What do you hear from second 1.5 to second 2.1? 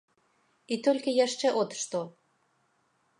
от што.